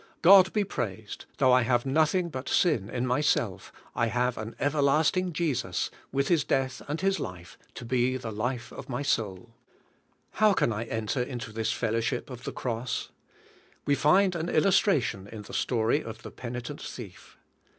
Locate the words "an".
4.35-4.55, 14.35-14.49